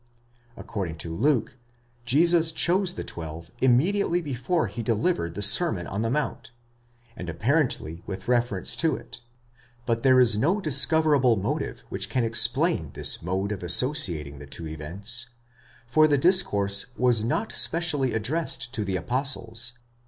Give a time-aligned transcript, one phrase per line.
[0.57, 1.57] According to Luke,
[2.05, 6.49] Jesus chose the twelve immediately before he delivered the Sermon on the Mount,
[7.15, 9.21] and apparently with reference to it;
[9.85, 14.65] but there is no discoverable motive which can explain this mode of associating the two
[14.65, 15.29] events,
[15.85, 19.73] for the discourse was not specially addressed to the apostles